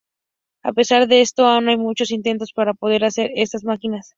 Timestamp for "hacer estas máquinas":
3.05-4.09